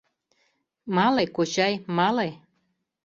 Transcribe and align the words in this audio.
—Мале, 0.95 1.25
кочай, 1.35 1.73
мале... 1.97 2.29